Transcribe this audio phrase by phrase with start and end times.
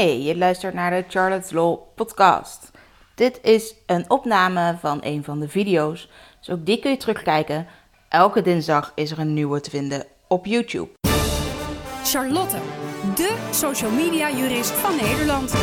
[0.00, 2.70] Hey, je luistert naar de Charlotte's Law podcast.
[3.14, 7.66] Dit is een opname van een van de video's, dus ook die kun je terugkijken.
[8.08, 10.88] Elke dinsdag is er een nieuwe te vinden op YouTube.
[12.04, 12.56] Charlotte,
[13.14, 15.54] de social media jurist van Nederland.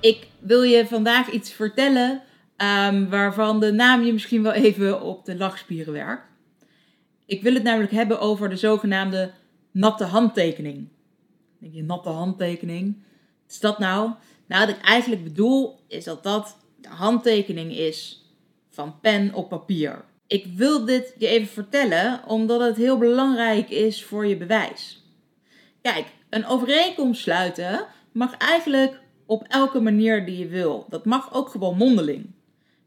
[0.00, 2.22] Ik wil je vandaag iets vertellen
[2.56, 6.26] ehm, waarvan de naam je misschien wel even op de lachspieren werkt.
[7.26, 9.30] Ik wil het namelijk hebben over de zogenaamde
[9.72, 10.92] natte handtekening.
[11.64, 12.96] Denk je, natte handtekening?
[13.42, 14.10] Wat is dat nou?
[14.46, 18.24] Nou, wat ik eigenlijk bedoel is dat dat de handtekening is
[18.70, 20.04] van pen op papier.
[20.26, 25.02] Ik wil dit je even vertellen omdat het heel belangrijk is voor je bewijs.
[25.82, 30.86] Kijk, een overeenkomst sluiten mag eigenlijk op elke manier die je wil.
[30.88, 32.30] Dat mag ook gewoon mondeling.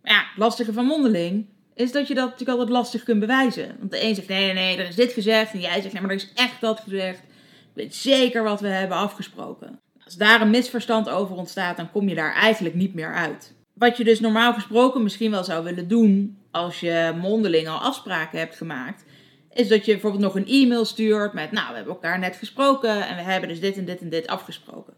[0.02, 3.76] Maar ja, het lastige van mondeling is dat je dat natuurlijk altijd lastig kunt bewijzen.
[3.80, 5.54] Want de een zegt nee, nee, nee, er is dit gezegd.
[5.54, 7.22] En jij zegt nee, maar er is echt dat gezegd.
[7.78, 9.80] Weet zeker wat we hebben afgesproken.
[10.06, 13.54] Als daar een misverstand over ontstaat, dan kom je daar eigenlijk niet meer uit.
[13.74, 18.40] Wat je dus normaal gesproken misschien wel zou willen doen als je mondeling al afspraken
[18.40, 19.04] hebt gemaakt,
[19.54, 23.08] is dat je bijvoorbeeld nog een e-mail stuurt met, nou, we hebben elkaar net gesproken
[23.08, 24.94] en we hebben dus dit en dit en dit afgesproken.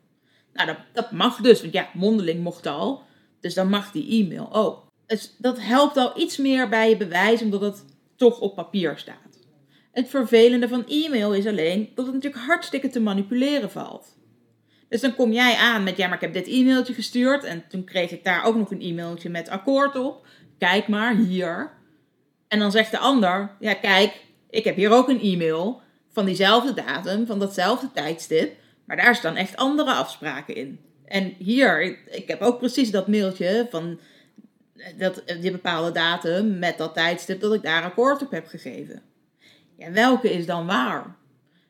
[0.53, 3.03] Nou, dat, dat mag dus, want ja, mondeling mocht al,
[3.39, 4.85] dus dan mag die e-mail ook.
[5.05, 7.85] Dus dat helpt al iets meer bij je bewijs, omdat het
[8.15, 9.28] toch op papier staat.
[9.99, 14.17] Het vervelende van e-mail is alleen dat het natuurlijk hartstikke te manipuleren valt.
[14.89, 17.83] Dus dan kom jij aan met, ja, maar ik heb dit e-mailtje gestuurd en toen
[17.83, 20.25] kreeg ik daar ook nog een e-mailtje met akkoord op.
[20.57, 21.71] Kijk maar, hier.
[22.47, 24.13] En dan zegt de ander, ja kijk,
[24.49, 29.35] ik heb hier ook een e-mail van diezelfde datum, van datzelfde tijdstip, maar daar staan
[29.35, 30.79] echt andere afspraken in.
[31.05, 33.99] En hier, ik, ik heb ook precies dat mailtje van
[34.97, 39.01] dat, die bepaalde datum met dat tijdstip dat ik daar akkoord op heb gegeven.
[39.79, 41.15] Ja, welke is dan waar?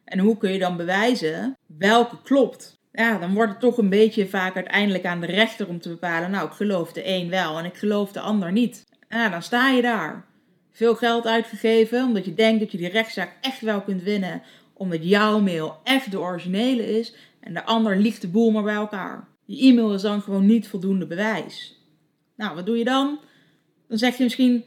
[0.04, 2.80] En hoe kun je dan bewijzen welke klopt?
[2.92, 6.32] Ja, dan wordt het toch een beetje vaak uiteindelijk aan de rechter om te bepalen,
[6.32, 8.86] nou, ik geloof de een wel en ik geloof de ander niet.
[9.10, 10.26] Ja, dan sta je daar.
[10.72, 14.42] Veel geld uitgegeven, omdat je denkt dat je die rechtszaak echt wel kunt winnen,
[14.74, 18.74] omdat jouw mail echt de originele is en de ander liegt de boel maar bij
[18.74, 19.28] elkaar.
[19.46, 21.84] Die e-mail is dan gewoon niet voldoende bewijs.
[22.36, 23.20] Nou, wat doe je dan?
[23.88, 24.64] Dan zeg je misschien,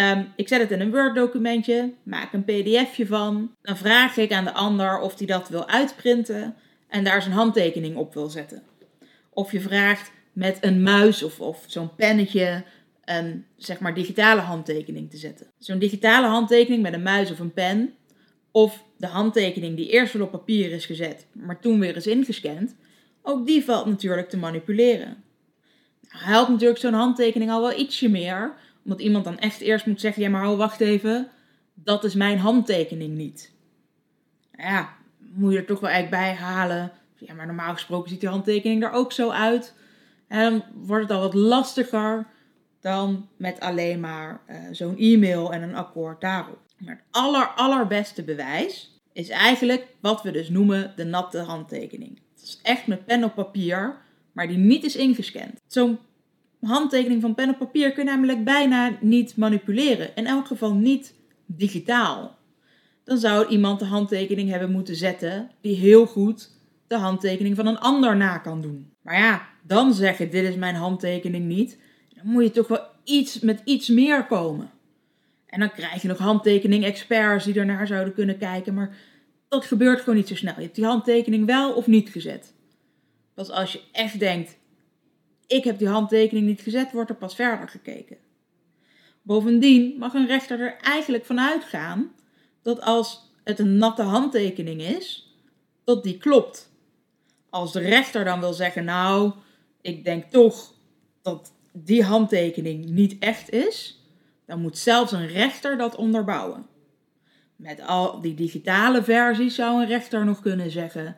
[0.00, 3.54] um, ik zet het in een Word-documentje, maak een pdfje van.
[3.62, 6.54] Dan vraag ik aan de ander of hij dat wil uitprinten
[6.88, 8.62] en daar zijn handtekening op wil zetten.
[9.30, 12.64] Of je vraagt met een muis of, of zo'n pennetje
[13.04, 15.46] een zeg maar digitale handtekening te zetten.
[15.58, 17.92] Zo'n digitale handtekening met een muis of een pen,
[18.50, 22.76] of de handtekening die eerst wel op papier is gezet, maar toen weer is ingescand,
[23.22, 25.24] ook die valt natuurlijk te manipuleren
[26.10, 28.54] helpt natuurlijk zo'n handtekening al wel ietsje meer.
[28.84, 31.28] Omdat iemand dan echt eerst moet zeggen: ja, maar hou, wacht even.
[31.74, 33.52] Dat is mijn handtekening niet.
[34.52, 36.92] Nou ja, moet je er toch wel eigenlijk bij halen.
[37.14, 39.74] Ja, maar normaal gesproken ziet die handtekening er ook zo uit.
[40.28, 42.26] En dan wordt het al wat lastiger
[42.80, 46.58] dan met alleen maar uh, zo'n e-mail en een akkoord daarop.
[46.78, 52.20] Maar het aller, allerbeste bewijs is eigenlijk wat we dus noemen de natte handtekening.
[52.34, 53.98] Het is echt met pen op papier
[54.32, 55.60] maar die niet is ingescand.
[55.66, 55.98] Zo'n
[56.66, 60.14] handtekening van pen op papier kun je namelijk bijna niet manipuleren.
[60.14, 61.14] In elk geval niet
[61.46, 62.38] digitaal.
[63.04, 66.50] Dan zou iemand de handtekening hebben moeten zetten die heel goed
[66.86, 68.92] de handtekening van een ander na kan doen.
[69.02, 71.78] Maar ja, dan zeggen dit is mijn handtekening niet.
[72.14, 74.70] Dan moet je toch wel iets met iets meer komen.
[75.46, 78.74] En dan krijg je nog handtekening-experts die ernaar zouden kunnen kijken.
[78.74, 78.96] Maar
[79.48, 80.54] dat gebeurt gewoon niet zo snel.
[80.56, 82.54] Je hebt die handtekening wel of niet gezet.
[83.34, 84.58] Pas als je echt denkt,
[85.50, 88.16] ik heb die handtekening niet gezet, wordt er pas verder gekeken.
[89.22, 92.12] Bovendien mag een rechter er eigenlijk van uitgaan
[92.62, 95.34] dat als het een natte handtekening is,
[95.84, 96.70] dat die klopt.
[97.48, 99.32] Als de rechter dan wil zeggen, nou,
[99.80, 100.74] ik denk toch
[101.22, 104.04] dat die handtekening niet echt is,
[104.46, 106.66] dan moet zelfs een rechter dat onderbouwen.
[107.56, 111.16] Met al die digitale versies zou een rechter nog kunnen zeggen: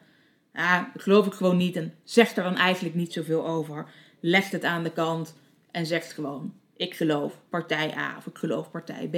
[0.55, 3.87] ja, dat geloof ik gewoon niet en zegt er dan eigenlijk niet zoveel over.
[4.25, 5.35] Legt het aan de kant
[5.71, 9.17] en zegt gewoon: ik geloof partij A of ik geloof partij B.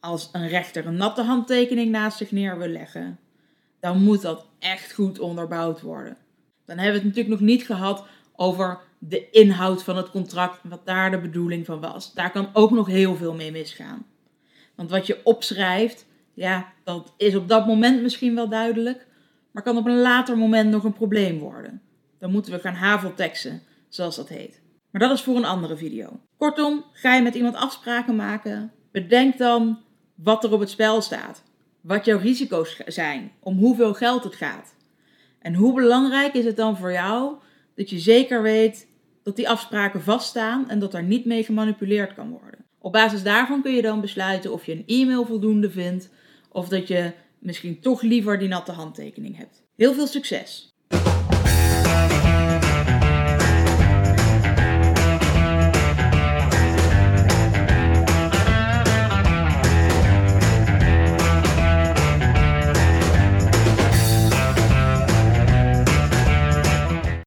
[0.00, 3.18] Als een rechter een natte handtekening naast zich neer wil leggen,
[3.80, 6.16] dan moet dat echt goed onderbouwd worden.
[6.64, 8.06] Dan hebben we het natuurlijk nog niet gehad
[8.36, 12.14] over de inhoud van het contract, wat daar de bedoeling van was.
[12.14, 14.06] Daar kan ook nog heel veel mee misgaan.
[14.74, 19.06] Want wat je opschrijft, ja, dat is op dat moment misschien wel duidelijk,
[19.50, 21.82] maar kan op een later moment nog een probleem worden.
[22.24, 24.60] Dan moeten we gaan havelteksten, zoals dat heet.
[24.90, 26.20] Maar dat is voor een andere video.
[26.36, 29.78] Kortom, ga je met iemand afspraken maken, bedenk dan
[30.14, 31.42] wat er op het spel staat.
[31.80, 34.74] wat jouw risico's zijn, om hoeveel geld het gaat.
[35.38, 37.34] En hoe belangrijk is het dan voor jou
[37.74, 38.86] dat je zeker weet
[39.22, 42.64] dat die afspraken vaststaan en dat er niet mee gemanipuleerd kan worden.
[42.78, 46.10] Op basis daarvan kun je dan besluiten of je een e-mail voldoende vindt
[46.48, 49.62] of dat je misschien toch liever die natte handtekening hebt.
[49.76, 50.73] Heel veel succes!